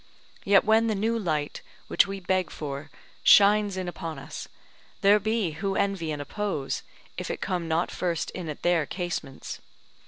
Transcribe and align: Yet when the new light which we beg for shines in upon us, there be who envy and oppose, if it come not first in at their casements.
Yet 0.43 0.65
when 0.65 0.87
the 0.87 0.95
new 0.95 1.19
light 1.19 1.61
which 1.87 2.07
we 2.07 2.19
beg 2.19 2.49
for 2.49 2.89
shines 3.21 3.77
in 3.77 3.87
upon 3.87 4.17
us, 4.17 4.47
there 5.01 5.19
be 5.19 5.51
who 5.51 5.75
envy 5.75 6.11
and 6.11 6.19
oppose, 6.19 6.81
if 7.19 7.29
it 7.29 7.39
come 7.39 7.67
not 7.67 7.91
first 7.91 8.31
in 8.31 8.49
at 8.49 8.63
their 8.63 8.87
casements. 8.87 9.59